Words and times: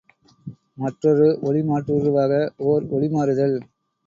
மற்றொரு 0.75 1.27
ஒளிமாற்றுருவாக 1.43 2.41
ஒர் 2.65 2.89
ஒளிமாறுதல். 2.91 3.57